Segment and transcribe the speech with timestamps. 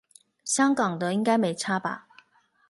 [0.43, 2.07] 香港的應該沒差吧